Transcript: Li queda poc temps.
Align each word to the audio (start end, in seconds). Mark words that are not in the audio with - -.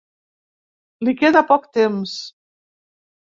Li 1.09 1.13
queda 1.19 1.45
poc 1.51 1.69
temps. 1.79 2.17